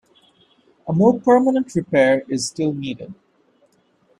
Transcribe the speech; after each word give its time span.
A 0.87 0.93
more 0.93 1.19
permanent 1.19 1.75
repair 1.75 2.23
is 2.27 2.47
still 2.47 2.73
needed. 2.73 3.13